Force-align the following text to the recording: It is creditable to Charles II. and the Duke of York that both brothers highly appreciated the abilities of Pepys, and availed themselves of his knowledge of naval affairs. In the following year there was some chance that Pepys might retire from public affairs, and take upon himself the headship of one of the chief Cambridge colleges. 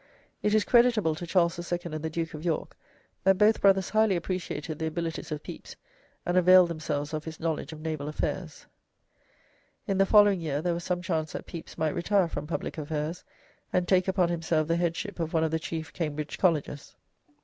It 0.41 0.55
is 0.55 0.63
creditable 0.65 1.13
to 1.13 1.27
Charles 1.27 1.59
II. 1.71 1.77
and 1.83 2.01
the 2.03 2.09
Duke 2.09 2.33
of 2.33 2.43
York 2.43 2.75
that 3.23 3.37
both 3.37 3.61
brothers 3.61 3.91
highly 3.91 4.15
appreciated 4.15 4.79
the 4.79 4.87
abilities 4.87 5.31
of 5.31 5.43
Pepys, 5.43 5.75
and 6.25 6.35
availed 6.35 6.71
themselves 6.71 7.13
of 7.13 7.25
his 7.25 7.39
knowledge 7.39 7.71
of 7.71 7.81
naval 7.81 8.07
affairs. 8.07 8.65
In 9.85 9.99
the 9.99 10.07
following 10.07 10.41
year 10.41 10.59
there 10.59 10.73
was 10.73 10.85
some 10.85 11.03
chance 11.03 11.33
that 11.33 11.45
Pepys 11.45 11.77
might 11.77 11.93
retire 11.93 12.27
from 12.27 12.47
public 12.47 12.79
affairs, 12.79 13.23
and 13.71 13.87
take 13.87 14.07
upon 14.07 14.29
himself 14.29 14.67
the 14.67 14.75
headship 14.77 15.19
of 15.19 15.33
one 15.33 15.43
of 15.43 15.51
the 15.51 15.59
chief 15.59 15.93
Cambridge 15.93 16.39
colleges. 16.39 16.95